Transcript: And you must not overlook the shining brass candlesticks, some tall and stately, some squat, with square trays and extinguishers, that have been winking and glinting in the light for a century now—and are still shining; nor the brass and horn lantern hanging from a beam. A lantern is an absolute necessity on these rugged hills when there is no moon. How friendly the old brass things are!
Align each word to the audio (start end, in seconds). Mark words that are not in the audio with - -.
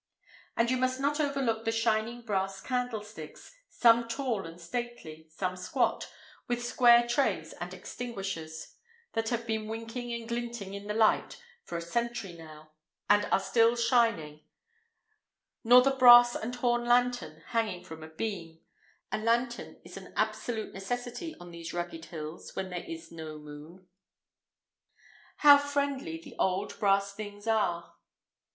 And 0.57 0.71
you 0.71 0.77
must 0.77 0.99
not 0.99 1.19
overlook 1.19 1.63
the 1.63 1.71
shining 1.71 2.23
brass 2.23 2.59
candlesticks, 2.59 3.55
some 3.69 4.07
tall 4.07 4.47
and 4.47 4.59
stately, 4.59 5.27
some 5.29 5.55
squat, 5.55 6.11
with 6.47 6.65
square 6.65 7.07
trays 7.07 7.53
and 7.53 7.71
extinguishers, 7.71 8.73
that 9.13 9.29
have 9.29 9.45
been 9.45 9.67
winking 9.67 10.11
and 10.11 10.27
glinting 10.27 10.73
in 10.73 10.87
the 10.87 10.95
light 10.95 11.39
for 11.63 11.77
a 11.77 11.83
century 11.83 12.33
now—and 12.33 13.25
are 13.25 13.39
still 13.39 13.75
shining; 13.75 14.41
nor 15.63 15.83
the 15.83 15.91
brass 15.91 16.33
and 16.33 16.55
horn 16.55 16.85
lantern 16.85 17.43
hanging 17.49 17.83
from 17.83 18.01
a 18.01 18.09
beam. 18.09 18.59
A 19.11 19.19
lantern 19.19 19.79
is 19.85 19.97
an 19.97 20.13
absolute 20.17 20.73
necessity 20.73 21.35
on 21.39 21.51
these 21.51 21.75
rugged 21.75 22.05
hills 22.05 22.55
when 22.55 22.71
there 22.71 22.85
is 22.85 23.11
no 23.11 23.37
moon. 23.37 23.87
How 25.35 25.59
friendly 25.59 26.19
the 26.19 26.35
old 26.39 26.79
brass 26.79 27.13
things 27.13 27.45
are! 27.45 27.93